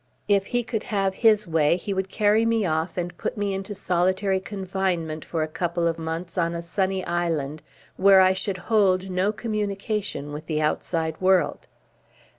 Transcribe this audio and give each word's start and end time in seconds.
If 0.27 0.47
he 0.47 0.63
could 0.63 0.81
have 0.89 1.13
his 1.13 1.47
way, 1.47 1.77
he 1.77 1.93
would 1.93 2.09
carry 2.09 2.43
me 2.43 2.65
off 2.65 2.97
and 2.97 3.15
put 3.19 3.37
me 3.37 3.53
into 3.53 3.75
solitary 3.75 4.39
confinement 4.39 5.23
for 5.23 5.43
a 5.43 5.47
couple 5.47 5.87
of 5.87 5.99
months 5.99 6.39
on 6.39 6.55
a 6.55 6.63
sunny 6.63 7.05
island, 7.05 7.61
where 7.97 8.19
I 8.19 8.33
should 8.33 8.57
hold 8.57 9.11
no 9.11 9.31
communication 9.31 10.33
with 10.33 10.47
the 10.47 10.59
outside 10.59 11.21
world. 11.21 11.67